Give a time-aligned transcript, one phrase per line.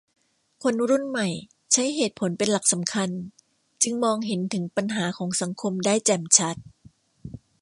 [0.63, 1.27] คนรุ่นใหม่
[1.73, 3.09] ใช้เหตุผลเป็นหลักสำคัญ
[3.83, 6.55] จึงมองเห็นถึงปัญหาของสังคมได้แจ่มชัด